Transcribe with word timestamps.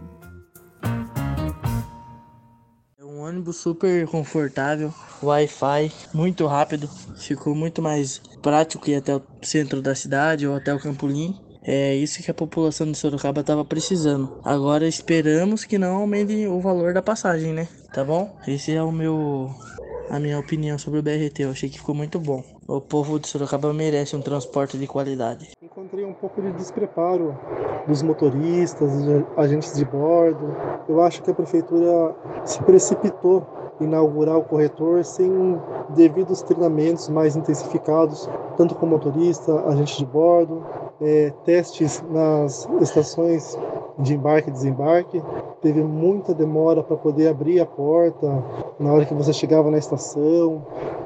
É 2.97 3.03
um 3.03 3.19
ônibus 3.19 3.57
super 3.57 4.07
confortável, 4.07 4.93
Wi-Fi 5.21 5.91
muito 6.13 6.47
rápido, 6.47 6.87
ficou 7.17 7.53
muito 7.53 7.81
mais 7.81 8.21
prático 8.41 8.89
ir 8.89 8.95
até 8.95 9.13
o 9.13 9.21
centro 9.41 9.81
da 9.81 9.93
cidade 9.93 10.47
ou 10.47 10.55
até 10.55 10.73
o 10.73 10.79
Campolim. 10.79 11.37
É 11.61 11.93
isso 11.95 12.23
que 12.23 12.31
a 12.31 12.33
população 12.33 12.89
de 12.89 12.97
Sorocaba 12.97 13.41
estava 13.41 13.65
precisando. 13.65 14.39
Agora 14.43 14.87
esperamos 14.87 15.65
que 15.65 15.77
não 15.77 15.97
aumente 15.97 16.47
o 16.47 16.59
valor 16.59 16.93
da 16.93 17.01
passagem, 17.01 17.53
né? 17.53 17.67
Tá 17.91 18.03
bom? 18.03 18.33
Esse 18.47 18.73
é 18.73 18.81
o 18.81 18.91
meu 18.91 19.49
a 20.09 20.19
minha 20.19 20.39
opinião 20.39 20.77
sobre 20.77 20.99
o 20.99 21.03
BRT. 21.03 21.43
Eu 21.43 21.51
achei 21.51 21.69
que 21.69 21.77
ficou 21.77 21.93
muito 21.93 22.19
bom. 22.19 22.43
O 22.67 22.81
povo 22.81 23.19
de 23.19 23.27
Sorocaba 23.27 23.73
merece 23.73 24.15
um 24.15 24.21
transporte 24.21 24.77
de 24.77 24.87
qualidade. 24.87 25.49
Encontrei 25.61 26.03
um 26.03 26.13
pouco 26.13 26.41
de 26.41 26.51
despreparo 26.51 27.37
dos 27.87 28.01
motoristas, 28.01 28.91
dos 28.91 29.25
agentes 29.37 29.73
de 29.75 29.85
bordo. 29.85 30.55
Eu 30.87 31.01
acho 31.01 31.21
que 31.21 31.29
a 31.29 31.33
prefeitura 31.33 32.15
se 32.45 32.61
precipitou 32.63 33.47
inaugurar 33.81 34.37
o 34.37 34.43
corretor 34.43 35.03
sem 35.03 35.31
devidos 35.89 36.41
treinamentos 36.41 37.09
mais 37.09 37.35
intensificados, 37.35 38.29
tanto 38.57 38.75
com 38.75 38.85
motorista, 38.85 39.53
agente 39.67 39.97
de 39.97 40.05
bordo, 40.05 40.63
é, 41.01 41.31
testes 41.45 42.03
nas 42.09 42.67
estações 42.81 43.57
de 43.99 44.13
embarque 44.13 44.49
e 44.49 44.53
desembarque. 44.53 45.21
Teve 45.61 45.83
muita 45.83 46.33
demora 46.33 46.81
para 46.81 46.95
poder 46.95 47.27
abrir 47.27 47.59
a 47.59 47.65
porta 47.65 48.43
na 48.79 48.93
hora 48.93 49.05
que 49.05 49.13
você 49.13 49.33
chegava 49.33 49.69
na 49.69 49.77
estação. 49.77 50.65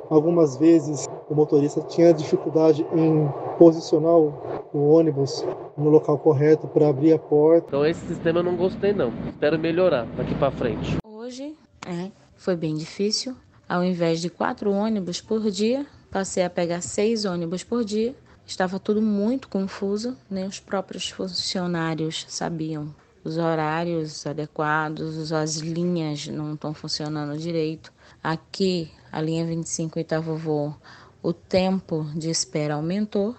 Algumas 0.09 0.57
vezes 0.57 1.07
o 1.29 1.33
motorista 1.33 1.81
tinha 1.81 2.13
dificuldade 2.13 2.85
em 2.93 3.27
posicionar 3.57 4.15
o 4.15 4.33
ônibus 4.73 5.45
no 5.77 5.89
local 5.89 6.17
correto 6.19 6.67
para 6.67 6.87
abrir 6.87 7.13
a 7.13 7.19
porta. 7.19 7.67
Então 7.67 7.85
esse 7.85 8.05
sistema 8.05 8.39
eu 8.39 8.43
não 8.43 8.55
gostei 8.55 8.93
não. 8.93 9.11
Espero 9.27 9.57
melhorar 9.57 10.05
daqui 10.15 10.35
para 10.35 10.51
frente. 10.51 10.97
Hoje 11.05 11.55
é, 11.87 12.11
foi 12.43 12.55
bem 12.55 12.75
difícil. 12.75 13.35
Ao 13.67 13.83
invés 13.83 14.21
de 14.21 14.29
quatro 14.29 14.71
ônibus 14.71 15.21
por 15.21 15.49
dia, 15.49 15.85
passei 16.11 16.43
a 16.43 16.49
pegar 16.49 16.81
seis 16.81 17.25
ônibus 17.25 17.63
por 17.63 17.83
dia 17.83 18.15
Estava 18.45 18.77
tudo 18.77 19.01
muito 19.01 19.47
confuso, 19.47 20.17
nem 20.29 20.45
os 20.45 20.59
próprios 20.59 21.09
funcionários 21.09 22.25
sabiam 22.27 22.93
os 23.23 23.37
horários 23.37 24.27
adequados, 24.27 25.31
as 25.31 25.55
linhas 25.55 26.27
não 26.27 26.53
estão 26.53 26.73
funcionando 26.73 27.39
direito. 27.39 27.91
Aqui, 28.21 28.91
a 29.09 29.21
linha 29.21 29.45
25 29.45 29.97
oitavo 29.97 30.35
voo, 30.35 30.75
o 31.21 31.31
tempo 31.31 32.05
de 32.13 32.29
espera 32.29 32.75
aumentou, 32.75 33.33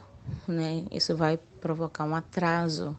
né? 0.49 0.85
Isso 0.91 1.15
vai 1.15 1.39
provocar 1.61 2.07
um 2.07 2.15
atraso 2.15 2.97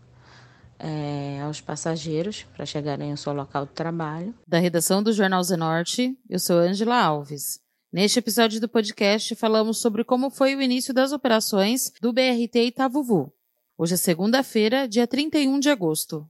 é, 0.80 1.42
aos 1.42 1.62
passageiros 1.62 2.44
para 2.56 2.66
chegarem 2.66 3.12
ao 3.12 3.18
seu 3.18 3.34
local 3.34 3.66
de 3.66 3.74
trabalho. 3.74 4.34
Da 4.48 4.60
redação 4.60 5.02
do 5.02 5.14
Jornal 5.14 5.44
Zenorte, 5.44 6.18
eu 6.30 6.40
sou 6.40 6.58
Angela 6.58 7.02
Alves. 7.02 7.60
Neste 7.92 8.20
episódio 8.20 8.60
do 8.60 8.68
podcast, 8.68 9.36
falamos 9.36 9.80
sobre 9.80 10.04
como 10.04 10.30
foi 10.30 10.56
o 10.56 10.62
início 10.62 10.94
das 10.94 11.12
operações 11.12 11.94
do 12.02 12.12
BRT 12.12 12.68
Itavuvu. 12.68 13.34
Hoje 13.78 13.94
é 13.94 13.98
segunda-feira, 13.98 14.88
dia 14.88 15.08
31 15.08 15.60
de 15.60 15.70
agosto. 15.70 16.30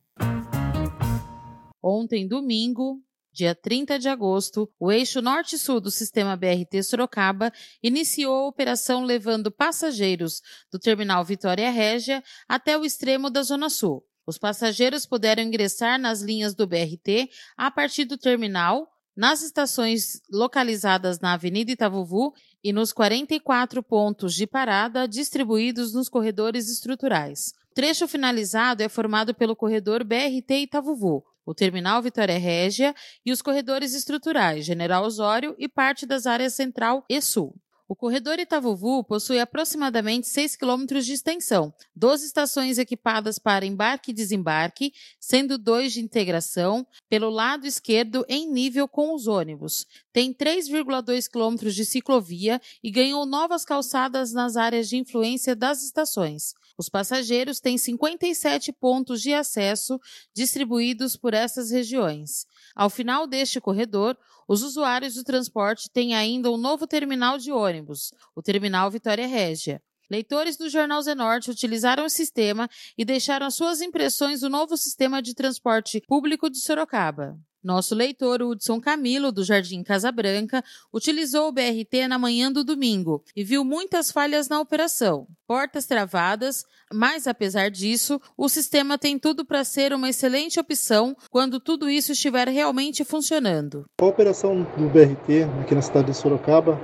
Ontem, 1.81 2.27
domingo, 2.27 3.01
dia 3.31 3.53
30 3.53 3.99
de 3.99 4.07
agosto, 4.07 4.71
o 4.79 4.91
eixo 4.91 5.21
norte-sul 5.21 5.81
do 5.81 5.91
sistema 5.91 6.37
BRT 6.37 6.81
Sorocaba 6.83 7.51
iniciou 7.83 8.33
a 8.33 8.47
operação 8.47 9.03
levando 9.03 9.51
passageiros 9.51 10.41
do 10.71 10.79
terminal 10.79 11.23
Vitória 11.25 11.69
Régia 11.69 12.23
até 12.47 12.77
o 12.77 12.85
extremo 12.85 13.29
da 13.29 13.43
Zona 13.43 13.69
Sul. 13.69 14.03
Os 14.27 14.37
passageiros 14.37 15.05
puderam 15.05 15.43
ingressar 15.43 15.99
nas 15.99 16.21
linhas 16.21 16.55
do 16.55 16.65
BRT 16.65 17.29
a 17.55 17.69
partir 17.69 18.05
do 18.05 18.17
terminal 18.17 18.89
nas 19.15 19.41
estações 19.41 20.21
localizadas 20.29 21.19
na 21.19 21.33
Avenida 21.33 21.71
Itavuvu 21.71 22.33
e 22.63 22.73
nos 22.73 22.91
44 22.91 23.81
pontos 23.81 24.33
de 24.33 24.45
parada 24.45 25.07
distribuídos 25.07 25.93
nos 25.93 26.09
corredores 26.09 26.69
estruturais. 26.69 27.53
O 27.71 27.75
trecho 27.75 28.07
finalizado 28.07 28.83
é 28.83 28.89
formado 28.89 29.33
pelo 29.33 29.55
corredor 29.55 30.03
BRT 30.03 30.63
Itavuvu, 30.63 31.23
o 31.45 31.53
terminal 31.53 32.01
Vitória 32.01 32.37
Régia 32.37 32.93
e 33.25 33.31
os 33.31 33.41
corredores 33.41 33.93
estruturais 33.93 34.65
General 34.65 35.05
Osório 35.05 35.55
e 35.57 35.69
parte 35.69 36.05
das 36.05 36.25
áreas 36.25 36.53
central 36.55 37.05
e 37.09 37.21
sul. 37.21 37.55
O 37.87 37.95
corredor 37.95 38.39
Itavuvu 38.39 39.03
possui 39.03 39.39
aproximadamente 39.39 40.27
6 40.27 40.55
quilômetros 40.55 41.05
de 41.05 41.13
extensão, 41.13 41.71
12 41.95 42.25
estações 42.25 42.79
equipadas 42.79 43.37
para 43.37 43.63
embarque 43.63 44.09
e 44.09 44.13
desembarque, 44.13 44.91
sendo 45.19 45.55
dois 45.55 45.93
de 45.93 46.01
integração, 46.01 46.85
pelo 47.07 47.29
lado 47.29 47.67
esquerdo 47.67 48.25
em 48.27 48.51
nível 48.51 48.87
com 48.87 49.13
os 49.13 49.27
ônibus. 49.27 49.85
Tem 50.11 50.33
3,2 50.33 51.29
quilômetros 51.29 51.75
de 51.75 51.85
ciclovia 51.85 52.59
e 52.83 52.89
ganhou 52.89 53.23
novas 53.23 53.63
calçadas 53.63 54.33
nas 54.33 54.57
áreas 54.57 54.89
de 54.89 54.97
influência 54.97 55.55
das 55.55 55.83
estações. 55.83 56.55
Os 56.77 56.89
passageiros 56.89 57.59
têm 57.59 57.77
57 57.77 58.73
pontos 58.73 59.21
de 59.21 59.31
acesso 59.31 59.99
distribuídos 60.35 61.15
por 61.15 61.35
essas 61.35 61.69
regiões. 61.69 62.47
Ao 62.75 62.89
final 62.89 63.25
deste 63.25 63.61
corredor, 63.61 64.17
os 64.47 64.61
usuários 64.61 65.15
do 65.15 65.23
transporte 65.23 65.89
têm 65.89 66.13
ainda 66.13 66.51
um 66.51 66.57
novo 66.57 66.85
terminal 66.85 67.37
de 67.37 67.51
ônibus, 67.51 68.11
o 68.35 68.41
Terminal 68.41 68.91
Vitória 68.91 69.25
Régia. 69.25 69.81
Leitores 70.11 70.55
do 70.57 70.69
Jornal 70.69 71.01
Zenorte 71.01 71.49
utilizaram 71.49 72.05
o 72.05 72.09
sistema 72.09 72.69
e 72.97 73.03
deixaram 73.03 73.49
suas 73.49 73.81
impressões 73.81 74.41
do 74.41 74.49
novo 74.49 74.77
sistema 74.77 75.21
de 75.21 75.33
transporte 75.33 76.01
público 76.07 76.49
de 76.49 76.59
Sorocaba. 76.59 77.39
Nosso 77.65 77.95
leitor 77.95 78.43
Hudson 78.43 78.79
Camilo, 78.79 79.31
do 79.31 79.43
Jardim 79.43 79.81
Casa 79.81 80.11
Branca, 80.11 80.63
utilizou 80.93 81.47
o 81.47 81.51
BRT 81.51 82.07
na 82.07 82.19
manhã 82.19 82.51
do 82.51 82.63
domingo 82.63 83.23
e 83.35 83.43
viu 83.43 83.65
muitas 83.65 84.11
falhas 84.11 84.47
na 84.47 84.61
operação. 84.61 85.25
Portas 85.47 85.87
travadas, 85.87 86.63
mas 86.93 87.25
apesar 87.25 87.71
disso, 87.71 88.21
o 88.37 88.47
sistema 88.47 88.99
tem 88.99 89.17
tudo 89.17 89.43
para 89.43 89.63
ser 89.63 89.93
uma 89.93 90.09
excelente 90.09 90.59
opção 90.59 91.17
quando 91.31 91.59
tudo 91.59 91.89
isso 91.89 92.11
estiver 92.11 92.47
realmente 92.49 93.03
funcionando. 93.03 93.85
A 93.99 94.05
operação 94.05 94.61
do 94.77 94.87
BRT 94.87 95.45
aqui 95.63 95.73
na 95.73 95.81
cidade 95.81 96.11
de 96.11 96.13
Sorocaba 96.13 96.79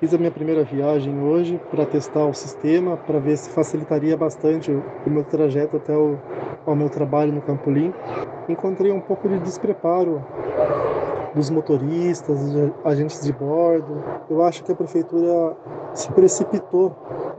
Fiz 0.00 0.12
a 0.12 0.18
minha 0.18 0.30
primeira 0.30 0.64
viagem 0.64 1.20
hoje 1.22 1.60
para 1.70 1.86
testar 1.86 2.26
o 2.26 2.34
sistema, 2.34 2.96
para 2.96 3.20
ver 3.20 3.36
se 3.36 3.48
facilitaria 3.50 4.16
bastante 4.16 4.70
o, 4.72 5.10
meu 5.10 5.22
trajeto 5.24 5.76
até 5.76 5.96
o 5.96 6.18
ao 6.66 6.74
meu 6.74 6.88
trabalho 6.88 7.32
no 7.32 7.40
Campolim. 7.40 7.92
Encontrei 8.48 8.90
um 8.90 9.00
pouco 9.00 9.28
de 9.28 9.38
despreparo 9.38 10.24
dos 11.34 11.50
motoristas, 11.50 12.38
dos 12.38 12.72
agentes 12.84 13.20
de 13.20 13.32
bordo. 13.32 14.02
Eu 14.30 14.42
acho 14.42 14.64
que 14.64 14.72
a 14.72 14.74
prefeitura 14.74 15.56
se 15.92 16.10
precipitou 16.12 16.94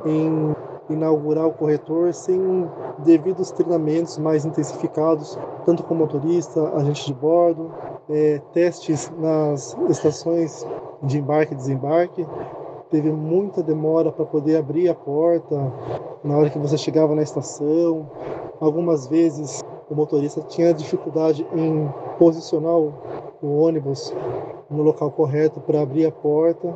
em 0.05 0.55
inaugurar 0.89 1.47
o 1.47 1.53
corretor 1.53 2.13
sem 2.13 2.69
devidos 2.99 3.51
treinamentos 3.51 4.17
mais 4.17 4.45
intensificados, 4.45 5.37
tanto 5.65 5.83
com 5.83 5.95
motorista, 5.95 6.61
agente 6.75 7.05
de 7.05 7.13
bordo, 7.13 7.71
é, 8.09 8.39
testes 8.53 9.11
nas 9.17 9.75
estações 9.89 10.65
de 11.03 11.19
embarque 11.19 11.53
e 11.53 11.57
desembarque. 11.57 12.25
Teve 12.91 13.11
muita 13.11 13.63
demora 13.63 14.11
para 14.11 14.25
poder 14.25 14.57
abrir 14.57 14.89
a 14.89 14.95
porta 14.95 15.73
na 16.23 16.37
hora 16.37 16.49
que 16.49 16.59
você 16.59 16.77
chegava 16.77 17.15
na 17.15 17.23
estação. 17.23 18.09
Algumas 18.59 19.07
vezes 19.07 19.63
o 19.89 19.95
motorista 19.95 20.41
tinha 20.41 20.73
dificuldade 20.73 21.45
em 21.53 21.89
posicionar 22.17 22.77
o 22.77 22.93
ônibus 23.41 24.13
no 24.69 24.81
local 24.81 25.11
correto 25.11 25.59
para 25.59 25.81
abrir 25.81 26.05
a 26.05 26.11
porta 26.11 26.73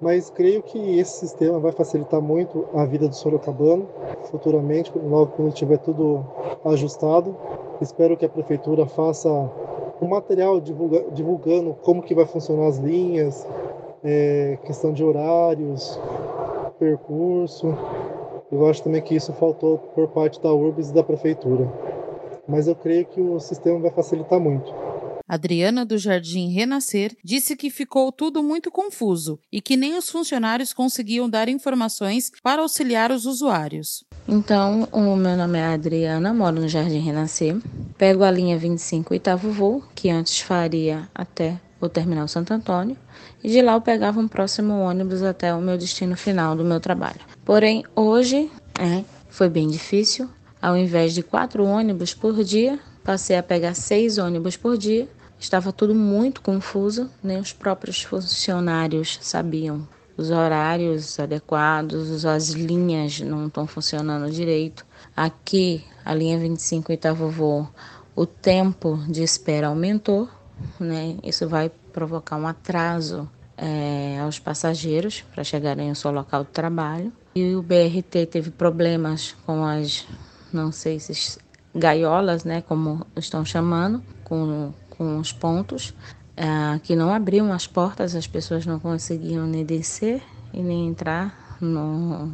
mas 0.00 0.30
creio 0.30 0.62
que 0.62 0.98
esse 0.98 1.18
sistema 1.18 1.58
vai 1.58 1.72
facilitar 1.72 2.20
muito 2.20 2.66
a 2.72 2.84
vida 2.84 3.08
do 3.08 3.16
sorocabano 3.16 3.88
futuramente, 4.30 4.92
logo 4.96 5.32
quando 5.32 5.52
tiver 5.52 5.78
tudo 5.78 6.24
ajustado. 6.64 7.36
Espero 7.80 8.16
que 8.16 8.24
a 8.24 8.28
prefeitura 8.28 8.86
faça 8.86 9.28
um 10.00 10.06
material 10.06 10.60
divulga, 10.60 11.04
divulgando 11.12 11.74
como 11.82 12.02
que 12.02 12.14
vai 12.14 12.26
funcionar 12.26 12.68
as 12.68 12.78
linhas, 12.78 13.46
é, 14.04 14.58
questão 14.64 14.92
de 14.92 15.02
horários, 15.02 16.00
percurso. 16.78 17.76
Eu 18.52 18.66
acho 18.68 18.82
também 18.82 19.02
que 19.02 19.16
isso 19.16 19.32
faltou 19.32 19.78
por 19.94 20.08
parte 20.08 20.40
da 20.40 20.52
URBS 20.52 20.90
e 20.90 20.94
da 20.94 21.02
prefeitura. 21.02 21.68
Mas 22.48 22.66
eu 22.66 22.74
creio 22.74 23.04
que 23.04 23.20
o 23.20 23.38
sistema 23.38 23.78
vai 23.78 23.90
facilitar 23.90 24.40
muito. 24.40 24.72
Adriana 25.28 25.84
do 25.84 25.98
Jardim 25.98 26.48
Renascer 26.48 27.14
disse 27.22 27.54
que 27.54 27.68
ficou 27.68 28.10
tudo 28.10 28.42
muito 28.42 28.70
confuso 28.70 29.38
e 29.52 29.60
que 29.60 29.76
nem 29.76 29.94
os 29.98 30.08
funcionários 30.08 30.72
conseguiam 30.72 31.28
dar 31.28 31.50
informações 31.50 32.32
para 32.42 32.62
auxiliar 32.62 33.12
os 33.12 33.26
usuários. 33.26 34.04
Então, 34.26 34.88
o 34.90 35.16
meu 35.16 35.36
nome 35.36 35.58
é 35.58 35.66
Adriana, 35.66 36.32
moro 36.32 36.62
no 36.62 36.68
Jardim 36.68 37.00
Renascer. 37.00 37.58
Pego 37.98 38.24
a 38.24 38.30
linha 38.30 38.56
25, 38.56 39.12
oitavo 39.12 39.50
voo, 39.50 39.84
que 39.94 40.08
antes 40.08 40.40
faria 40.40 41.06
até 41.14 41.60
o 41.80 41.88
terminal 41.88 42.26
Santo 42.26 42.52
Antônio, 42.52 42.96
e 43.42 43.50
de 43.50 43.62
lá 43.62 43.74
eu 43.74 43.80
pegava 43.80 44.18
um 44.18 44.26
próximo 44.26 44.74
ônibus 44.74 45.22
até 45.22 45.54
o 45.54 45.60
meu 45.60 45.78
destino 45.78 46.16
final 46.16 46.56
do 46.56 46.64
meu 46.64 46.80
trabalho. 46.80 47.20
Porém, 47.44 47.84
hoje 47.94 48.50
é, 48.80 49.04
foi 49.28 49.48
bem 49.48 49.68
difícil. 49.68 50.28
Ao 50.60 50.76
invés 50.76 51.14
de 51.14 51.22
quatro 51.22 51.64
ônibus 51.64 52.14
por 52.14 52.42
dia, 52.42 52.78
passei 53.04 53.36
a 53.36 53.42
pegar 53.42 53.74
seis 53.74 54.18
ônibus 54.18 54.56
por 54.56 54.76
dia. 54.76 55.08
Estava 55.38 55.72
tudo 55.72 55.94
muito 55.94 56.40
confuso, 56.40 57.08
nem 57.22 57.38
os 57.38 57.52
próprios 57.52 58.02
funcionários 58.02 59.18
sabiam 59.22 59.86
os 60.18 60.32
horários 60.32 61.20
adequados, 61.20 62.24
as 62.24 62.48
linhas 62.48 63.20
não 63.20 63.46
estão 63.46 63.68
funcionando 63.68 64.28
direito. 64.32 64.84
Aqui, 65.16 65.84
a 66.04 66.12
linha 66.12 66.36
25 66.36 66.90
oitavo 66.90 67.30
voo, 67.30 67.68
o 68.16 68.26
tempo 68.26 68.98
de 69.08 69.22
espera 69.22 69.68
aumentou, 69.68 70.28
né? 70.80 71.16
Isso 71.22 71.48
vai 71.48 71.70
provocar 71.92 72.36
um 72.36 72.48
atraso 72.48 73.30
é, 73.56 74.18
aos 74.20 74.40
passageiros 74.40 75.24
para 75.32 75.44
chegarem 75.44 75.88
ao 75.88 75.94
seu 75.94 76.10
local 76.10 76.42
de 76.42 76.50
trabalho. 76.50 77.12
E 77.36 77.54
o 77.54 77.62
BRT 77.62 78.26
teve 78.28 78.50
problemas 78.50 79.36
com 79.46 79.64
as, 79.64 80.04
não 80.52 80.72
sei 80.72 80.98
se 80.98 81.38
gaiolas, 81.74 82.44
né, 82.44 82.62
como 82.62 83.06
estão 83.16 83.44
chamando, 83.44 84.02
com, 84.24 84.72
com 84.90 85.18
os 85.18 85.32
pontos, 85.32 85.94
é, 86.36 86.78
que 86.82 86.94
não 86.96 87.12
abriam 87.12 87.52
as 87.52 87.66
portas, 87.66 88.14
as 88.14 88.26
pessoas 88.26 88.64
não 88.66 88.78
conseguiam 88.78 89.46
nem 89.46 89.64
descer 89.64 90.22
e 90.52 90.62
nem 90.62 90.88
entrar 90.88 91.56
no, 91.60 92.32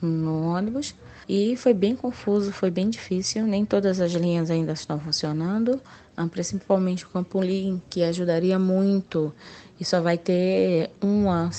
no 0.00 0.46
ônibus. 0.46 0.94
E 1.28 1.56
foi 1.56 1.72
bem 1.72 1.94
confuso, 1.94 2.52
foi 2.52 2.70
bem 2.70 2.90
difícil. 2.90 3.46
Nem 3.46 3.64
todas 3.64 4.00
as 4.00 4.12
linhas 4.12 4.50
ainda 4.50 4.72
estão 4.72 4.98
funcionando, 4.98 5.80
ah, 6.16 6.26
principalmente 6.26 7.04
o 7.06 7.08
Campolim, 7.08 7.80
que 7.88 8.02
ajudaria 8.02 8.58
muito. 8.58 9.32
E 9.78 9.84
só 9.84 10.00
vai 10.00 10.18
ter 10.18 10.90
uma 11.00 11.50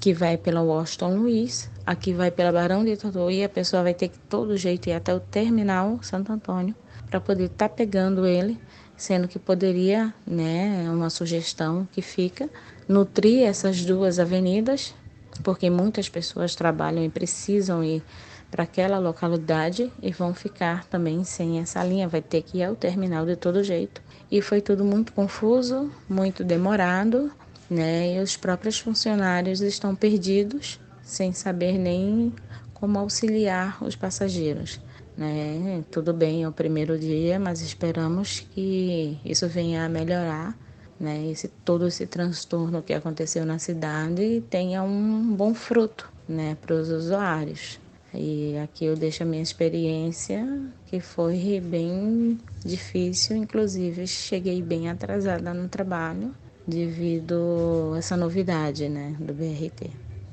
que 0.00 0.12
vai 0.14 0.36
pela 0.36 0.62
Washington 0.62 1.16
Luiz, 1.16 1.70
aqui 1.90 2.12
vai 2.12 2.30
pela 2.30 2.52
Barão 2.52 2.84
de 2.84 2.96
Tatuí, 2.96 3.42
a 3.42 3.48
pessoa 3.48 3.82
vai 3.82 3.92
ter 3.92 4.08
que 4.08 4.18
todo 4.20 4.56
jeito 4.56 4.88
ir 4.88 4.92
até 4.92 5.12
o 5.12 5.18
terminal 5.18 5.98
Santo 6.02 6.32
Antônio 6.32 6.72
para 7.10 7.20
poder 7.20 7.46
estar 7.46 7.68
tá 7.68 7.74
pegando 7.74 8.24
ele, 8.24 8.56
sendo 8.96 9.26
que 9.26 9.40
poderia, 9.40 10.14
né, 10.24 10.88
uma 10.88 11.10
sugestão 11.10 11.88
que 11.90 12.00
fica, 12.00 12.48
nutrir 12.88 13.42
essas 13.42 13.84
duas 13.84 14.20
avenidas, 14.20 14.94
porque 15.42 15.68
muitas 15.68 16.08
pessoas 16.08 16.54
trabalham 16.54 17.04
e 17.04 17.08
precisam 17.08 17.82
ir 17.82 18.04
para 18.52 18.62
aquela 18.62 18.98
localidade 18.98 19.92
e 20.00 20.12
vão 20.12 20.32
ficar 20.32 20.84
também 20.84 21.24
sem 21.24 21.58
essa 21.58 21.82
linha, 21.82 22.06
vai 22.06 22.22
ter 22.22 22.42
que 22.42 22.58
ir 22.58 22.64
ao 22.64 22.76
terminal 22.76 23.26
de 23.26 23.34
todo 23.34 23.64
jeito. 23.64 24.00
E 24.30 24.40
foi 24.40 24.60
tudo 24.60 24.84
muito 24.84 25.12
confuso, 25.12 25.90
muito 26.08 26.44
demorado, 26.44 27.32
né? 27.68 28.14
E 28.14 28.20
os 28.20 28.36
próprios 28.36 28.78
funcionários 28.78 29.60
estão 29.60 29.94
perdidos, 29.94 30.78
sem 31.10 31.32
saber 31.32 31.76
nem 31.76 32.32
como 32.72 32.98
auxiliar 32.98 33.82
os 33.82 33.96
passageiros. 33.96 34.80
Né? 35.16 35.84
Tudo 35.90 36.14
bem, 36.14 36.44
é 36.44 36.48
o 36.48 36.52
primeiro 36.52 36.98
dia, 36.98 37.38
mas 37.38 37.60
esperamos 37.60 38.40
que 38.52 39.18
isso 39.24 39.46
venha 39.48 39.84
a 39.84 39.88
melhorar, 39.88 40.56
né? 40.98 41.26
Esse 41.30 41.48
todo 41.48 41.86
esse 41.88 42.06
transtorno 42.06 42.82
que 42.82 42.94
aconteceu 42.94 43.44
na 43.44 43.58
cidade 43.58 44.42
tenha 44.48 44.82
um 44.82 45.34
bom 45.34 45.52
fruto, 45.52 46.10
né, 46.28 46.56
para 46.60 46.74
os 46.74 46.90
usuários. 46.90 47.80
E 48.14 48.56
aqui 48.58 48.84
eu 48.84 48.96
deixo 48.96 49.22
a 49.22 49.26
minha 49.26 49.42
experiência, 49.42 50.46
que 50.86 51.00
foi 51.00 51.60
bem 51.60 52.38
difícil, 52.64 53.36
inclusive 53.36 54.06
cheguei 54.06 54.62
bem 54.62 54.88
atrasada 54.88 55.52
no 55.52 55.68
trabalho 55.68 56.34
devido 56.66 57.92
a 57.94 57.98
essa 57.98 58.16
novidade, 58.16 58.88
né, 58.88 59.14
do 59.18 59.34
BRT. 59.34 59.90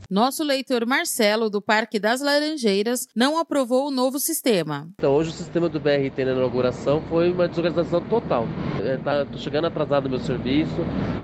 Nosso 0.09 0.42
leitor 0.42 0.86
Marcelo, 0.86 1.50
do 1.50 1.62
Parque 1.62 2.00
das 2.00 2.21
Laranjeiras, 2.21 3.09
não 3.13 3.38
aprovou 3.38 3.89
o 3.89 3.92
novo 3.92 4.19
sistema. 4.19 4.88
Então, 4.98 5.13
hoje 5.13 5.31
o 5.31 5.33
sistema 5.33 5.68
do 5.68 5.81
BRT 5.81 6.24
na 6.24 6.31
inauguração 6.31 7.01
foi 7.09 7.30
uma 7.30 7.45
desorganização 7.45 8.00
total. 8.07 8.48
É, 8.86 8.95
tá, 8.95 9.27
chegando 9.36 9.68
atrasado 9.68 10.06
no 10.06 10.12
meu 10.12 10.19
serviço, 10.19 10.71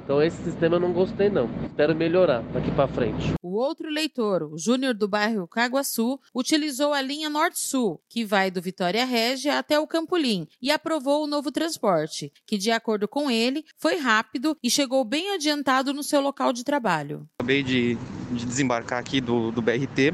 então 0.03 0.21
esse 0.21 0.35
sistema 0.43 0.75
eu 0.75 0.81
não 0.81 0.91
gostei 0.91 1.29
não. 1.29 1.49
Espero 1.65 1.95
melhorar 1.95 2.41
daqui 2.51 2.71
para 2.71 2.89
frente. 2.89 3.33
Outro 3.53 3.89
leitor, 3.89 4.43
o 4.43 4.57
Júnior 4.57 4.93
do 4.93 5.07
bairro 5.07 5.47
Caguaçu, 5.47 6.19
utilizou 6.33 6.93
a 6.93 7.01
linha 7.01 7.29
Norte-Sul, 7.29 8.01
que 8.09 8.25
vai 8.25 8.51
do 8.51 8.61
Vitória 8.61 9.05
Régia 9.05 9.57
até 9.57 9.79
o 9.79 9.87
Campolim, 9.87 10.47
e 10.61 10.71
aprovou 10.71 11.23
o 11.23 11.27
novo 11.27 11.51
transporte, 11.51 12.31
que 12.45 12.57
de 12.57 12.71
acordo 12.71 13.07
com 13.07 13.31
ele, 13.31 13.63
foi 13.77 13.97
rápido 13.97 14.57
e 14.61 14.69
chegou 14.69 15.03
bem 15.03 15.33
adiantado 15.33 15.93
no 15.93 16.03
seu 16.03 16.21
local 16.21 16.51
de 16.53 16.63
trabalho. 16.63 17.27
Acabei 17.39 17.63
de, 17.63 17.97
de 18.31 18.45
desembarcar 18.45 18.73
desembarcar 18.73 18.99
aqui 18.99 19.21
do, 19.21 19.51
do 19.51 19.61
BRT. 19.61 20.13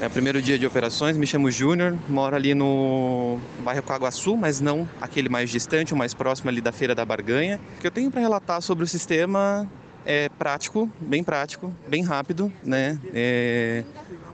É 0.00 0.06
o 0.06 0.10
primeiro 0.10 0.42
dia 0.42 0.58
de 0.58 0.66
operações, 0.66 1.16
me 1.16 1.26
chamo 1.26 1.48
Júnior, 1.50 1.96
moro 2.08 2.34
ali 2.34 2.54
no 2.54 3.38
bairro 3.60 3.82
Caguaçu, 3.84 4.36
mas 4.36 4.60
não 4.60 4.88
aquele 5.00 5.28
mais 5.28 5.48
distante, 5.48 5.94
o 5.94 5.96
mais 5.96 6.12
próximo 6.12 6.50
ali 6.50 6.60
da 6.60 6.72
Feira 6.72 6.92
da 6.94 7.04
Barganha. 7.04 7.60
O 7.76 7.80
que 7.80 7.86
eu 7.86 7.90
tenho 7.90 8.10
para 8.10 8.20
relatar 8.20 8.60
sobre 8.60 8.82
o 8.82 8.86
sistema 8.86 9.70
é 10.04 10.28
prático, 10.28 10.90
bem 11.00 11.22
prático, 11.22 11.72
bem 11.88 12.02
rápido, 12.02 12.52
né? 12.62 12.98
É... 13.14 13.84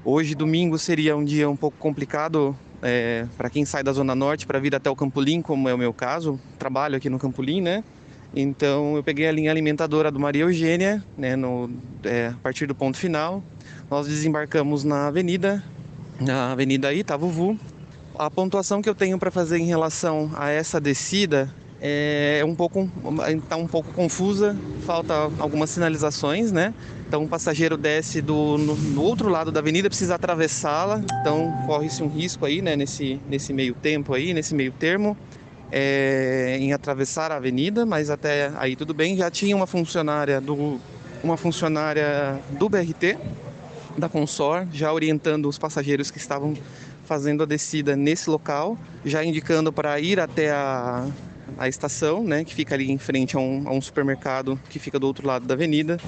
Hoje, 0.04 0.34
domingo, 0.34 0.78
seria 0.78 1.16
um 1.16 1.24
dia 1.24 1.48
um 1.48 1.56
pouco 1.56 1.76
complicado 1.78 2.56
é, 2.82 3.26
para 3.36 3.50
quem 3.50 3.64
sai 3.64 3.82
da 3.82 3.92
Zona 3.92 4.14
Norte 4.14 4.46
para 4.46 4.58
vir 4.58 4.74
até 4.74 4.88
o 4.88 4.96
Campolim, 4.96 5.42
como 5.42 5.68
é 5.68 5.74
o 5.74 5.78
meu 5.78 5.92
caso. 5.92 6.40
Trabalho 6.58 6.96
aqui 6.96 7.10
no 7.10 7.18
Campolim, 7.18 7.60
né? 7.60 7.84
Então 8.34 8.96
eu 8.96 9.02
peguei 9.02 9.26
a 9.26 9.32
linha 9.32 9.50
alimentadora 9.50 10.10
do 10.10 10.20
Maria 10.20 10.42
Eugênia, 10.42 11.02
né, 11.16 11.34
no, 11.34 11.70
é, 12.04 12.28
a 12.28 12.38
partir 12.42 12.66
do 12.66 12.74
ponto 12.74 12.96
final. 12.96 13.42
Nós 13.90 14.06
desembarcamos 14.06 14.84
na 14.84 15.06
avenida, 15.06 15.64
na 16.20 16.52
Avenida 16.52 16.92
Itavuvu. 16.92 17.58
A 18.18 18.30
pontuação 18.30 18.82
que 18.82 18.88
eu 18.88 18.94
tenho 18.94 19.18
para 19.18 19.30
fazer 19.30 19.58
em 19.58 19.66
relação 19.66 20.30
a 20.36 20.50
essa 20.50 20.80
descida 20.80 21.52
é 21.80 22.42
um 22.44 22.54
pouco 22.54 22.90
está 23.28 23.56
um 23.56 23.66
pouco 23.66 23.92
confusa, 23.92 24.56
falta 24.84 25.14
algumas 25.38 25.70
sinalizações, 25.70 26.50
né? 26.50 26.74
Então 27.06 27.24
o 27.24 27.28
passageiro 27.28 27.76
desce 27.76 28.20
do 28.20 28.58
no, 28.58 28.74
no 28.74 29.02
outro 29.02 29.28
lado 29.28 29.50
da 29.52 29.60
avenida, 29.60 29.88
precisa 29.88 30.14
atravessá-la, 30.14 31.00
então 31.20 31.52
corre-se 31.66 32.02
um 32.02 32.08
risco 32.08 32.44
aí, 32.44 32.60
né? 32.60 32.76
Nesse 32.76 33.20
nesse 33.28 33.52
meio 33.52 33.74
tempo 33.74 34.14
aí, 34.14 34.34
nesse 34.34 34.54
meio 34.54 34.72
termo 34.72 35.16
é, 35.70 36.56
em 36.60 36.72
atravessar 36.72 37.30
a 37.30 37.36
avenida, 37.36 37.84
mas 37.84 38.10
até 38.10 38.50
aí 38.56 38.74
tudo 38.74 38.94
bem. 38.94 39.16
Já 39.16 39.30
tinha 39.30 39.54
uma 39.54 39.66
funcionária 39.66 40.40
do, 40.40 40.80
uma 41.22 41.36
funcionária 41.36 42.40
do 42.58 42.68
BRT, 42.68 43.16
da 43.96 44.08
Consor, 44.08 44.66
já 44.72 44.92
orientando 44.92 45.48
os 45.48 45.58
passageiros 45.58 46.10
que 46.10 46.18
estavam 46.18 46.54
fazendo 47.04 47.42
a 47.42 47.46
descida 47.46 47.96
nesse 47.96 48.28
local, 48.28 48.78
já 49.04 49.24
indicando 49.24 49.72
para 49.72 49.98
ir 49.98 50.20
até 50.20 50.50
a, 50.50 51.06
a 51.58 51.68
estação, 51.68 52.22
né, 52.22 52.44
que 52.44 52.54
fica 52.54 52.74
ali 52.74 52.90
em 52.90 52.98
frente 52.98 53.36
a 53.36 53.40
um, 53.40 53.64
a 53.66 53.72
um 53.72 53.80
supermercado 53.80 54.58
que 54.70 54.78
fica 54.78 54.98
do 54.98 55.06
outro 55.06 55.26
lado 55.26 55.46
da 55.46 55.54
avenida. 55.54 55.98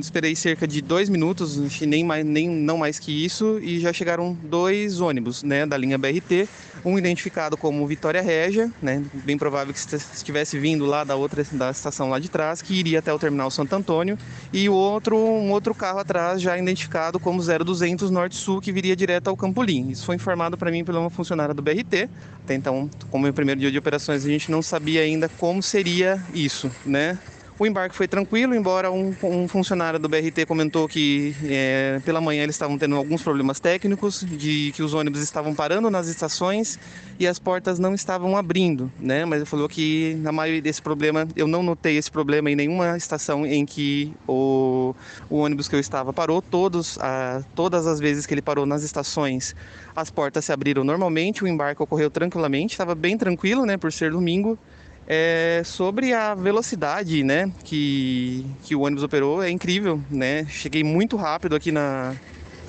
Esperei 0.00 0.34
cerca 0.34 0.66
de 0.66 0.80
dois 0.80 1.10
minutos, 1.10 1.80
nem, 1.82 2.02
mais, 2.02 2.24
nem 2.24 2.48
não 2.48 2.78
mais 2.78 2.98
que 2.98 3.24
isso, 3.24 3.58
e 3.60 3.80
já 3.80 3.92
chegaram 3.92 4.32
dois 4.44 5.00
ônibus 5.00 5.42
né, 5.42 5.66
da 5.66 5.76
linha 5.76 5.98
BRT, 5.98 6.48
um 6.84 6.98
identificado 6.98 7.56
como 7.56 7.86
Vitória 7.86 8.22
Régia, 8.22 8.70
né, 8.80 9.02
bem 9.12 9.36
provável 9.36 9.74
que 9.74 9.78
estivesse 9.78 10.58
vindo 10.58 10.86
lá 10.86 11.04
da 11.04 11.16
outra 11.16 11.44
da 11.52 11.70
estação 11.70 12.08
lá 12.08 12.18
de 12.18 12.30
trás, 12.30 12.62
que 12.62 12.74
iria 12.74 13.00
até 13.00 13.12
o 13.12 13.18
terminal 13.18 13.50
Santo 13.50 13.74
Antônio, 13.74 14.16
e 14.52 14.68
o 14.68 14.74
outro, 14.74 15.16
um 15.16 15.50
outro 15.50 15.74
carro 15.74 15.98
atrás 15.98 16.40
já 16.40 16.56
identificado 16.56 17.18
como 17.18 17.42
0200 17.42 18.10
Norte-Sul, 18.10 18.60
que 18.60 18.72
viria 18.72 18.96
direto 18.96 19.28
ao 19.28 19.36
Campolim. 19.36 19.90
Isso 19.90 20.06
foi 20.06 20.16
informado 20.16 20.56
para 20.56 20.70
mim 20.70 20.84
por 20.84 20.94
uma 20.94 21.10
funcionária 21.10 21.54
do 21.54 21.60
BRT. 21.60 22.08
Até 22.44 22.54
então, 22.54 22.90
como 23.10 23.26
é 23.26 23.30
o 23.30 23.32
primeiro 23.32 23.60
dia 23.60 23.70
de 23.70 23.78
operações, 23.78 24.24
a 24.24 24.28
gente 24.28 24.50
não 24.50 24.60
sabia 24.60 24.83
ainda 24.98 25.28
como 25.28 25.62
seria 25.62 26.22
isso, 26.34 26.70
né? 26.84 27.18
O 27.56 27.64
embarque 27.64 27.94
foi 27.94 28.08
tranquilo, 28.08 28.52
embora 28.52 28.90
um, 28.90 29.14
um 29.22 29.46
funcionário 29.46 29.96
do 29.96 30.08
BRT 30.08 30.44
comentou 30.44 30.88
que 30.88 31.36
é, 31.44 32.00
pela 32.04 32.20
manhã 32.20 32.42
eles 32.42 32.56
estavam 32.56 32.76
tendo 32.76 32.96
alguns 32.96 33.22
problemas 33.22 33.60
técnicos, 33.60 34.26
de 34.28 34.72
que 34.74 34.82
os 34.82 34.92
ônibus 34.92 35.22
estavam 35.22 35.54
parando 35.54 35.88
nas 35.88 36.08
estações 36.08 36.80
e 37.16 37.28
as 37.28 37.38
portas 37.38 37.78
não 37.78 37.94
estavam 37.94 38.36
abrindo, 38.36 38.90
né? 38.98 39.24
Mas 39.24 39.38
ele 39.38 39.46
falou 39.46 39.68
que 39.68 40.16
na 40.18 40.32
maioria 40.32 40.60
desse 40.60 40.82
problema, 40.82 41.28
eu 41.36 41.46
não 41.46 41.62
notei 41.62 41.96
esse 41.96 42.10
problema 42.10 42.50
em 42.50 42.56
nenhuma 42.56 42.96
estação 42.96 43.46
em 43.46 43.64
que 43.64 44.12
o, 44.26 44.92
o 45.30 45.36
ônibus 45.36 45.68
que 45.68 45.76
eu 45.76 45.80
estava 45.80 46.12
parou. 46.12 46.42
Todos, 46.42 46.98
a, 46.98 47.40
todas 47.54 47.86
as 47.86 48.00
vezes 48.00 48.26
que 48.26 48.34
ele 48.34 48.42
parou 48.42 48.66
nas 48.66 48.82
estações, 48.82 49.54
as 49.94 50.10
portas 50.10 50.44
se 50.44 50.52
abriram 50.52 50.82
normalmente, 50.82 51.44
o 51.44 51.46
embarque 51.46 51.80
ocorreu 51.80 52.10
tranquilamente, 52.10 52.74
estava 52.74 52.96
bem 52.96 53.16
tranquilo, 53.16 53.64
né? 53.64 53.76
Por 53.76 53.92
ser 53.92 54.10
domingo 54.10 54.58
é, 55.06 55.62
sobre 55.64 56.12
a 56.12 56.34
velocidade 56.34 57.22
né, 57.22 57.52
que, 57.62 58.46
que 58.62 58.74
o 58.74 58.80
ônibus 58.80 59.04
operou, 59.04 59.42
é 59.42 59.50
incrível. 59.50 60.00
Né? 60.10 60.46
Cheguei 60.46 60.82
muito 60.82 61.16
rápido 61.16 61.54
aqui 61.54 61.70
na, 61.70 62.14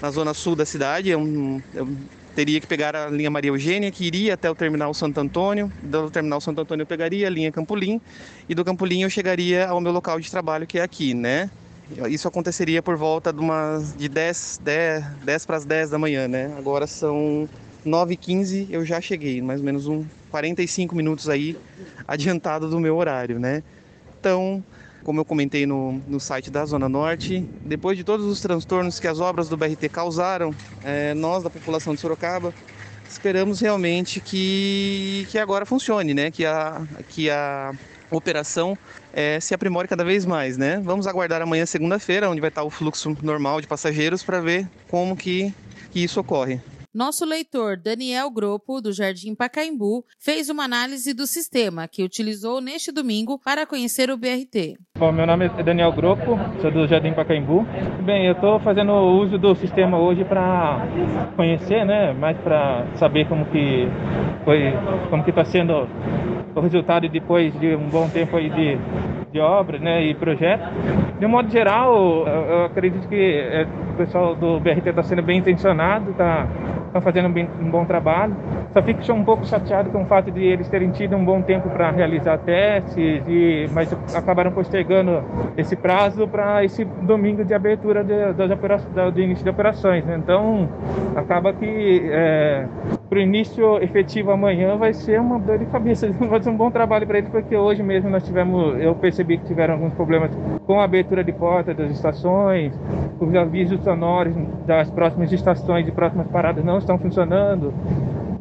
na 0.02 0.12
zona 0.12 0.34
sul 0.34 0.56
da 0.56 0.66
cidade. 0.66 1.12
É 1.12 1.18
um, 1.18 1.62
teria 2.36 2.60
que 2.60 2.68
pegar 2.68 2.96
a 2.96 3.10
linha 3.10 3.32
Maria 3.32 3.50
Eugênia, 3.50 3.90
que 3.90 4.06
iria 4.06 4.34
até 4.34 4.52
o 4.52 4.56
terminal 4.56 4.94
Santo 4.94 5.20
Antônio. 5.20 5.72
Do 5.82 6.12
terminal 6.12 6.42
Santo 6.42 6.62
Antônio 6.62 6.84
eu 6.84 6.88
pegaria 6.88 7.26
a 7.28 7.30
linha 7.30 7.52
Campolim 7.52 8.02
e 8.50 8.54
do 8.54 8.66
Campolim 8.66 9.04
eu 9.04 9.10
chegaria 9.10 9.68
ao 9.68 9.80
meu 9.80 9.92
local 9.92 10.20
de 10.20 10.30
trabalho, 10.30 10.68
que 10.68 10.78
é 10.78 10.84
aqui, 10.84 11.14
né? 11.14 11.50
Isso 12.10 12.28
aconteceria 12.28 12.82
por 12.82 12.98
volta 12.98 13.32
de, 13.32 13.40
uma, 13.40 13.80
de 13.96 14.10
10, 14.10 14.60
10, 14.64 15.06
10 15.24 15.46
para 15.46 15.58
as 15.58 15.66
10 15.66 15.92
da 15.92 16.00
manhã, 16.00 16.28
né? 16.28 16.52
Agora 16.58 16.88
são 16.88 17.48
9h15, 17.86 18.68
eu 18.72 18.84
já 18.84 19.00
cheguei, 19.00 19.40
mais 19.42 19.60
ou 19.60 19.66
menos 19.66 19.88
um 19.88 20.04
45 20.36 20.94
minutos 20.94 21.30
aí 21.30 21.58
adiantado 22.06 22.70
do 22.70 22.78
meu 22.78 22.98
horário, 22.98 23.40
né? 23.40 23.64
Então, 24.20 24.62
como 25.02 25.22
eu 25.22 25.24
comentei 25.24 25.66
no, 25.66 25.94
no 26.06 26.20
site 26.20 26.52
da 26.52 26.66
Zona 26.66 26.90
Norte, 26.90 27.40
depois 27.64 27.98
de 27.98 28.04
todos 28.04 28.26
os 28.26 28.42
transtornos 28.42 29.00
que 29.00 29.08
as 29.08 29.22
obras 29.22 29.48
do 29.48 29.56
BRT 29.56 29.88
causaram, 29.88 30.54
é, 30.84 31.14
nós 31.14 31.42
da 31.42 31.50
população 31.50 31.96
de 31.96 32.02
Sorocaba 32.02 32.54
esperamos 33.08 33.62
realmente 33.62 34.20
que, 34.20 35.26
que 35.30 35.38
agora 35.38 35.66
funcione, 35.66 36.14
né? 36.14 36.30
Que 36.30 36.46
a, 36.46 36.86
que 37.08 37.30
a 37.30 37.72
operação 38.12 38.78
é, 39.14 39.40
se 39.40 39.54
aprimore 39.54 39.88
cada 39.88 40.04
vez 40.04 40.26
mais, 40.26 40.58
né? 40.58 40.82
Vamos 40.84 41.08
aguardar 41.08 41.42
amanhã, 41.42 41.66
segunda-feira, 41.66 42.30
onde 42.30 42.42
vai 42.42 42.50
estar 42.50 42.64
o 42.64 42.70
fluxo 42.70 43.16
normal 43.22 43.62
de 43.62 43.68
passageiros 43.68 44.22
para 44.22 44.42
ver 44.42 44.68
como 44.90 45.16
que, 45.16 45.54
que 45.92 46.04
isso 46.04 46.20
ocorre. 46.20 46.60
Nosso 46.96 47.26
leitor 47.26 47.76
Daniel 47.76 48.32
Gropo, 48.32 48.80
do 48.80 48.94
Jardim 48.94 49.36
Pacaembu, 49.36 50.06
fez 50.18 50.50
uma 50.50 50.64
análise 50.64 51.14
do 51.14 51.28
sistema 51.28 51.90
que 51.90 52.02
utilizou 52.02 52.62
neste 52.62 52.90
domingo 52.90 53.38
para 53.38 53.66
conhecer 53.66 54.10
o 54.10 54.16
BRT. 54.16 54.78
Bom, 54.98 55.12
meu 55.12 55.28
nome 55.28 55.52
é 55.58 55.62
Daniel 55.62 55.92
Gropo, 55.92 56.40
sou 56.62 56.72
do 56.72 56.88
Jardim 56.88 57.12
Pacaembu. 57.12 57.68
Bem, 58.06 58.28
eu 58.28 58.32
estou 58.32 58.62
fazendo 58.62 58.94
uso 58.94 59.38
do 59.38 59.54
sistema 59.56 60.00
hoje 60.00 60.24
para 60.24 60.88
conhecer, 61.36 61.86
né, 61.86 62.14
mais 62.14 62.38
para 62.38 62.88
saber 62.96 63.28
como 63.28 63.46
que 63.48 63.90
foi, 64.46 64.72
como 65.10 65.22
que 65.22 65.32
está 65.32 65.44
sendo 65.44 65.90
o 66.56 66.62
resultado 66.62 67.10
depois 67.10 67.54
de 67.60 67.76
um 67.76 67.90
bom 67.90 68.08
tempo 68.08 68.38
aí 68.38 68.50
de, 68.50 68.78
de 69.34 69.40
obra, 69.42 69.80
né, 69.80 70.02
e 70.02 70.16
projeto. 70.16 70.64
De 71.20 71.26
um 71.26 71.30
modo 71.30 71.52
geral, 71.52 72.26
eu, 72.26 72.46
eu 72.46 72.66
acredito 72.68 73.06
que 73.10 73.16
é, 73.16 73.68
o 73.92 73.98
pessoal 73.98 74.34
do 74.34 74.62
BRT 74.62 74.88
está 74.88 75.04
sendo 75.04 75.22
bem 75.22 75.40
intencionado, 75.40 76.12
está 76.12 76.48
estão 76.96 77.02
fazendo 77.02 77.28
um, 77.28 77.70
bom 77.70 77.86
trabalho. 77.86 78.36
Só 78.72 78.82
fico 78.82 79.12
um 79.14 79.24
pouco 79.24 79.46
chateado 79.46 79.90
com 79.90 80.04
o 80.04 80.06
fato 80.06 80.32
de 80.32 80.44
eles 80.44 80.68
terem 80.70 80.92
tido 80.92 81.16
um 81.16 81.24
bom 81.24 81.42
tempo 81.42 81.70
para 81.70 81.92
realizar 81.92 82.38
testes, 82.40 83.24
e, 83.28 83.68
mas 83.74 83.92
acabaram 84.14 84.52
postergando 84.52 85.24
esse 85.58 85.76
prazo 85.76 86.28
para 86.28 86.64
esse 86.64 86.86
domingo 86.86 87.44
de 87.44 87.54
abertura 87.54 88.04
de, 88.04 88.14
de, 88.34 89.12
de 89.14 89.22
início 89.22 89.44
de 89.44 89.50
operações. 89.50 90.06
Né? 90.06 90.16
Então, 90.18 90.70
acaba 91.16 91.54
que 91.54 92.10
é, 92.12 92.66
para 93.10 93.20
o 93.20 93.22
início 93.22 93.78
efetivo 93.84 94.32
amanhã 94.32 94.78
vai 94.78 94.94
ser 94.94 95.20
uma 95.20 95.40
dor 95.40 95.60
de 95.60 95.66
cabeça. 95.66 96.08
Vai 96.28 96.42
ser 96.42 96.50
um 96.50 96.58
bom 96.58 96.72
trabalho 96.72 97.06
para 97.06 97.20
eles, 97.20 97.30
porque 97.30 97.56
hoje 97.56 97.84
mesmo 97.84 98.10
nós 98.10 98.26
tivemos, 98.26 98.80
eu 98.80 98.96
percebi 98.96 99.38
que 99.38 99.46
tiveram 99.46 99.76
alguns 99.76 99.94
problemas 99.94 100.32
com 100.66 100.80
a 100.80 100.84
abertura 100.84 101.24
de 101.24 101.32
porta 101.32 101.74
das 101.74 101.92
estações, 101.92 102.74
os 103.20 103.36
avisos 103.36 103.80
sonoros 103.84 104.36
das 104.66 104.90
próximas 104.90 105.32
estações 105.32 105.88
e 105.88 105.92
próximas 105.92 106.28
paradas 106.28 106.64
não 106.64 106.78
estão 106.78 106.98
funcionando. 106.98 107.74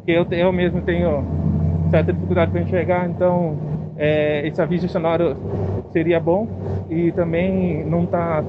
Eu, 0.07 0.25
eu 0.31 0.51
mesmo 0.51 0.81
tenho 0.81 1.23
certa 1.89 2.11
dificuldade 2.11 2.51
para 2.51 2.61
enxergar, 2.61 3.07
então 3.07 3.57
é, 3.97 4.47
esse 4.47 4.61
aviso 4.61 4.89
sonoro 4.89 5.35
seria 5.91 6.19
bom 6.19 6.47
e 6.89 7.11
também 7.11 7.85
não 7.85 8.05
tá 8.05 8.43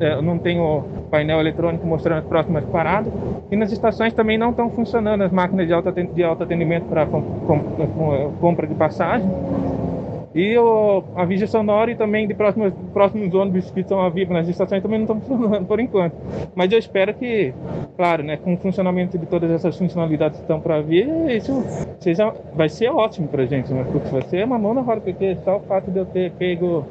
é, 0.00 0.20
não 0.20 0.38
tem 0.38 0.58
o 0.58 0.82
painel 1.10 1.40
eletrônico 1.40 1.86
mostrando 1.86 2.18
as 2.18 2.24
próximas 2.24 2.64
paradas 2.64 3.12
e 3.50 3.56
nas 3.56 3.72
estações 3.72 4.12
também 4.12 4.36
não 4.36 4.50
estão 4.50 4.70
funcionando 4.70 5.22
as 5.22 5.32
máquinas 5.32 5.66
de 5.66 5.72
alto, 5.72 5.90
de 5.90 6.22
alto 6.22 6.42
atendimento 6.42 6.84
para 6.84 7.06
com, 7.06 7.22
compra 8.40 8.66
de 8.66 8.74
passagem 8.74 9.28
e 10.34 10.56
o, 10.58 11.02
a 11.16 11.24
vigia 11.24 11.46
sonora 11.46 11.90
e 11.90 11.96
também 11.96 12.28
de 12.28 12.34
próximos, 12.34 12.72
próximos 12.92 13.34
ônibus 13.34 13.70
que 13.70 13.80
estão 13.80 14.00
a 14.00 14.08
vir 14.08 14.28
nas 14.28 14.46
estações 14.48 14.82
também 14.82 14.98
não 14.98 15.04
estão 15.04 15.20
funcionando 15.36 15.66
por 15.66 15.80
enquanto. 15.80 16.14
Mas 16.54 16.70
eu 16.70 16.78
espero 16.78 17.14
que, 17.14 17.52
claro, 17.96 18.22
né, 18.22 18.36
com 18.36 18.54
o 18.54 18.56
funcionamento 18.56 19.18
de 19.18 19.26
todas 19.26 19.50
essas 19.50 19.76
funcionalidades 19.76 20.38
que 20.38 20.44
estão 20.44 20.60
para 20.60 20.80
vir, 20.80 21.08
isso 21.30 21.64
seja, 21.98 22.32
vai 22.54 22.68
ser 22.68 22.88
ótimo 22.90 23.28
para 23.28 23.42
a 23.42 23.46
gente, 23.46 23.72
né? 23.72 23.84
porque 23.90 24.08
vai 24.10 24.22
ser 24.22 24.44
uma 24.44 24.58
mão 24.58 24.74
na 24.74 24.80
roda, 24.80 25.00
porque 25.00 25.36
só 25.44 25.56
o 25.56 25.60
fato 25.60 25.90
de 25.90 25.98
eu 25.98 26.06
ter 26.06 26.30
pego 26.32 26.86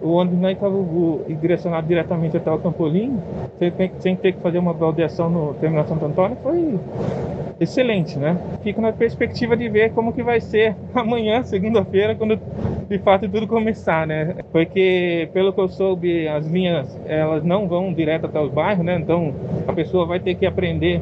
o 0.00 0.12
ônibus 0.12 0.40
na 0.40 0.52
Itaúbu 0.52 1.22
e 1.28 1.34
direcionado 1.34 1.86
diretamente 1.86 2.36
até 2.36 2.50
o 2.50 2.58
Campolim, 2.58 3.18
sem, 3.58 3.72
sem 3.98 4.16
ter 4.16 4.32
que 4.32 4.40
fazer 4.40 4.58
uma 4.58 4.72
baldeação 4.72 5.28
no 5.28 5.54
terminal 5.54 5.86
Santo 5.86 6.04
Antônio, 6.04 6.36
foi 6.42 6.78
excelente, 7.60 8.18
né? 8.18 8.36
Fico 8.62 8.80
na 8.80 8.92
perspectiva 8.92 9.56
de 9.56 9.68
ver 9.68 9.92
como 9.92 10.12
que 10.12 10.22
vai 10.22 10.40
ser 10.40 10.76
amanhã, 10.94 11.42
segunda-feira, 11.42 12.14
quando 12.14 12.38
de 12.88 12.98
fato 12.98 13.28
tudo 13.28 13.46
começar, 13.46 14.06
né? 14.06 14.36
Porque 14.52 15.28
pelo 15.32 15.52
que 15.52 15.60
eu 15.60 15.68
soube, 15.68 16.28
as 16.28 16.46
linhas 16.46 16.98
elas 17.06 17.44
não 17.44 17.66
vão 17.68 17.92
direto 17.92 18.26
até 18.26 18.40
os 18.40 18.50
bairros, 18.50 18.84
né? 18.84 18.98
Então 18.98 19.34
a 19.66 19.72
pessoa 19.72 20.06
vai 20.06 20.20
ter 20.20 20.34
que 20.34 20.46
aprender 20.46 21.00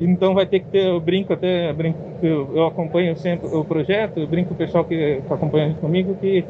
então 0.00 0.34
vai 0.34 0.46
ter 0.46 0.60
que 0.60 0.66
ter, 0.66 0.86
eu 0.86 1.00
brinco 1.00 1.32
até, 1.32 1.70
eu, 1.70 1.74
brinco, 1.74 1.98
eu 2.22 2.66
acompanho 2.66 3.16
sempre 3.16 3.46
o 3.46 3.64
projeto, 3.64 4.18
eu 4.18 4.26
brinco 4.26 4.52
o 4.52 4.56
pessoal 4.56 4.84
que 4.84 5.22
acompanha 5.30 5.74
comigo 5.74 6.16
que 6.20 6.44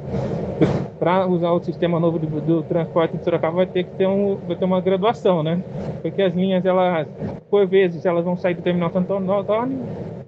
para 0.98 1.26
usar 1.26 1.50
o 1.52 1.62
sistema 1.62 2.00
novo 2.00 2.18
do, 2.18 2.40
do, 2.40 2.62
transporte 2.62 3.16
de 3.16 3.24
Sorocaba 3.24 3.56
vai 3.56 3.66
ter 3.66 3.84
que 3.84 3.90
ter, 3.90 4.06
um, 4.06 4.36
vai 4.46 4.56
ter 4.56 4.64
uma 4.64 4.80
graduação, 4.80 5.42
né? 5.42 5.60
Porque 6.00 6.22
as 6.22 6.34
linhas, 6.34 6.64
elas, 6.64 7.06
por 7.50 7.66
vezes, 7.66 8.06
elas 8.06 8.24
vão 8.24 8.36
sair 8.36 8.54
do 8.54 8.62
terminal 8.62 8.90
Santo 8.90 9.12
Antônio 9.12 9.78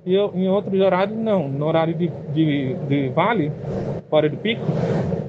e 0.04 0.14
eu, 0.14 0.30
em 0.34 0.48
outros 0.48 0.78
horários 0.80 1.16
não. 1.16 1.48
No 1.48 1.66
horário 1.66 1.94
de, 1.94 2.10
de, 2.34 2.74
de 2.74 3.08
vale, 3.08 3.50
fora 4.10 4.28
do 4.28 4.36
pico, 4.36 4.62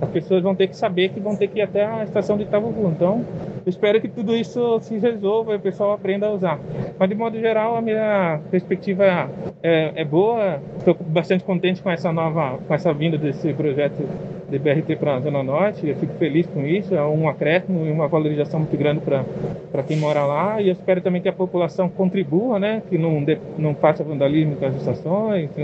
as 0.01 0.09
pessoas 0.09 0.43
vão 0.43 0.53
ter 0.53 0.67
que 0.67 0.75
saber 0.75 1.09
que 1.09 1.19
vão 1.19 1.35
ter 1.35 1.47
que 1.47 1.59
ir 1.59 1.61
até 1.61 1.85
a 1.85 2.03
estação 2.03 2.37
de 2.37 2.43
Itavuvu. 2.43 2.89
Então, 2.89 3.25
espero 3.69 3.99
que 4.01 4.07
tudo 4.07 4.35
isso 4.35 4.79
se 4.81 4.97
resolva 4.97 5.53
e 5.53 5.57
o 5.57 5.59
pessoal 5.59 5.93
aprenda 5.93 6.27
a 6.27 6.31
usar. 6.31 6.59
Mas, 6.97 7.09
de 7.09 7.15
modo 7.15 7.39
geral, 7.39 7.75
a 7.75 7.81
minha 7.81 8.39
perspectiva 8.49 9.29
é, 9.61 9.91
é 9.95 10.05
boa. 10.05 10.61
Estou 10.77 10.95
bastante 10.99 11.43
contente 11.43 11.81
com 11.81 11.89
essa 11.89 12.11
nova, 12.11 12.59
com 12.67 12.73
essa 12.73 12.93
vinda 12.93 13.17
desse 13.17 13.53
projeto 13.53 14.03
de 14.49 14.57
BRT 14.57 14.95
para 14.95 15.15
a 15.15 15.19
Zona 15.19 15.43
Norte. 15.43 15.87
Eu 15.87 15.95
fico 15.95 16.13
feliz 16.13 16.47
com 16.47 16.65
isso. 16.65 16.95
É 16.95 17.03
um 17.03 17.27
acréscimo 17.27 17.85
e 17.85 17.91
uma 17.91 18.07
valorização 18.07 18.61
muito 18.61 18.77
grande 18.77 19.01
para 19.01 19.83
quem 19.83 19.97
mora 19.97 20.25
lá. 20.25 20.61
E 20.61 20.67
eu 20.67 20.73
espero 20.73 21.01
também 21.01 21.21
que 21.21 21.29
a 21.29 21.33
população 21.33 21.89
contribua, 21.89 22.59
né? 22.59 22.81
Que 22.89 22.97
não, 22.97 23.23
de, 23.23 23.37
não 23.57 23.75
faça 23.75 24.03
vandalismo 24.03 24.55
com 24.55 24.65
as 24.65 24.75
estações. 24.75 25.49
Que, 25.51 25.61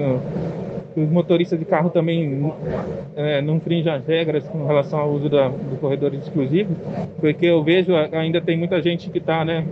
os 0.96 1.10
motoristas 1.10 1.60
de 1.60 1.66
carro 1.66 1.90
também 1.90 2.52
é, 3.16 3.42
não 3.42 3.56
infringam 3.56 3.94
as 3.94 4.06
regras 4.06 4.48
com 4.48 4.66
relação 4.66 5.00
ao 5.00 5.12
uso 5.12 5.30
da, 5.30 5.48
do 5.48 5.78
corredores 5.80 6.22
exclusivos. 6.24 6.78
Porque 7.20 7.46
eu 7.46 7.64
vejo 7.64 7.94
ainda 8.12 8.42
tem 8.42 8.58
muita 8.58 8.82
gente 8.82 9.10
que 9.10 9.18
está, 9.18 9.44
né? 9.44 9.66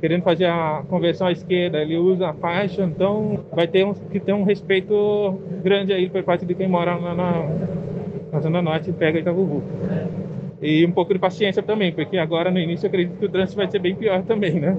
Querendo 0.00 0.22
fazer 0.22 0.46
a 0.46 0.82
conversão 0.88 1.26
à 1.26 1.32
esquerda. 1.32 1.78
Ele 1.78 1.96
usa 1.96 2.30
a 2.30 2.34
faixa, 2.34 2.82
então 2.82 3.40
vai 3.52 3.66
ter 3.66 3.84
um, 3.84 3.94
que 3.94 4.20
ter 4.20 4.32
um 4.32 4.44
respeito 4.44 5.40
grande 5.62 5.92
aí 5.92 6.08
por 6.08 6.22
parte 6.22 6.44
de 6.44 6.54
quem 6.54 6.68
mora 6.68 6.98
na, 6.98 7.14
na 7.14 7.48
na 8.32 8.40
Zona 8.40 8.62
Norte 8.62 8.90
pega 8.92 9.18
Itavuvu. 9.18 9.62
E 10.62 10.86
um 10.86 10.92
pouco 10.92 11.12
de 11.12 11.18
paciência 11.18 11.62
também, 11.62 11.92
porque 11.92 12.16
agora 12.16 12.50
no 12.50 12.58
início 12.58 12.86
eu 12.86 12.88
acredito 12.88 13.18
que 13.18 13.26
o 13.26 13.28
trânsito 13.28 13.56
vai 13.56 13.70
ser 13.70 13.78
bem 13.78 13.94
pior 13.94 14.22
também, 14.22 14.58
né? 14.58 14.76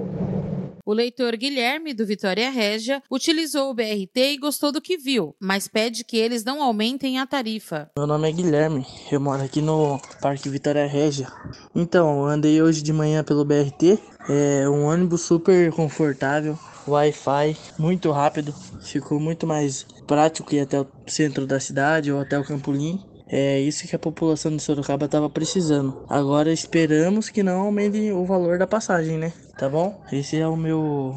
O 0.86 0.92
leitor 0.92 1.34
Guilherme, 1.34 1.94
do 1.94 2.04
Vitória 2.04 2.50
Régia, 2.50 3.02
utilizou 3.10 3.70
o 3.70 3.74
BRT 3.74 4.34
e 4.34 4.36
gostou 4.36 4.70
do 4.70 4.82
que 4.82 4.98
viu, 4.98 5.34
mas 5.40 5.66
pede 5.66 6.04
que 6.04 6.18
eles 6.18 6.44
não 6.44 6.62
aumentem 6.62 7.18
a 7.18 7.26
tarifa. 7.26 7.90
Meu 7.96 8.06
nome 8.06 8.28
é 8.28 8.32
Guilherme, 8.32 8.86
eu 9.10 9.18
moro 9.18 9.42
aqui 9.42 9.62
no 9.62 9.98
Parque 10.20 10.46
Vitória 10.50 10.86
Régia. 10.86 11.26
Então, 11.74 12.26
andei 12.26 12.60
hoje 12.60 12.82
de 12.82 12.92
manhã 12.92 13.24
pelo 13.24 13.46
BRT, 13.46 13.98
é 14.28 14.68
um 14.68 14.84
ônibus 14.84 15.22
super 15.22 15.72
confortável, 15.72 16.58
Wi-Fi 16.86 17.56
muito 17.78 18.10
rápido, 18.10 18.54
ficou 18.82 19.18
muito 19.18 19.46
mais 19.46 19.86
prático 20.06 20.54
ir 20.54 20.60
até 20.60 20.78
o 20.78 20.86
centro 21.06 21.46
da 21.46 21.58
cidade 21.58 22.12
ou 22.12 22.20
até 22.20 22.38
o 22.38 22.44
Campolim. 22.44 23.02
É 23.36 23.58
isso 23.58 23.88
que 23.88 23.96
a 23.96 23.98
população 23.98 24.54
de 24.54 24.62
Sorocaba 24.62 25.06
estava 25.06 25.28
precisando. 25.28 25.92
Agora 26.08 26.52
esperamos 26.52 27.28
que 27.28 27.42
não 27.42 27.62
aumente 27.62 28.12
o 28.12 28.24
valor 28.24 28.58
da 28.58 28.66
passagem, 28.66 29.18
né? 29.18 29.32
Tá 29.58 29.68
bom? 29.68 29.92
Esse 30.12 30.36
é 30.36 30.46
o 30.46 30.56
meu 30.56 31.16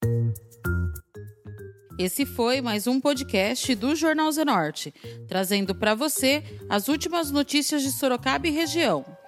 Esse 2.00 2.28
foi 2.28 2.62
mais 2.62 2.86
um 2.86 3.02
podcast 3.02 3.74
do 3.74 3.96
Jornal 3.96 4.32
Zenorte, 4.32 4.94
trazendo 5.28 5.74
para 5.74 5.96
você 5.96 6.44
as 6.70 6.88
últimas 6.88 7.32
notícias 7.32 7.82
de 7.82 7.92
Sorocaba 7.92 8.48
e 8.48 8.52
região. 8.52 9.04